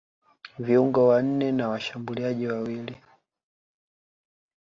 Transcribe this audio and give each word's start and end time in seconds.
viungo 0.59 1.07
wanne 1.07 1.51
na 1.51 1.69
washambuliaji 1.69 2.47
wawili 2.47 2.97